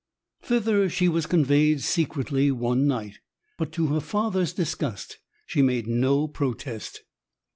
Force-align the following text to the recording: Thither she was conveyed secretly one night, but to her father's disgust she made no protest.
Thither 0.41 0.89
she 0.89 1.07
was 1.07 1.27
conveyed 1.27 1.81
secretly 1.81 2.49
one 2.49 2.87
night, 2.87 3.19
but 3.59 3.71
to 3.73 3.85
her 3.93 3.99
father's 3.99 4.51
disgust 4.51 5.19
she 5.45 5.61
made 5.61 5.85
no 5.85 6.27
protest. 6.27 7.03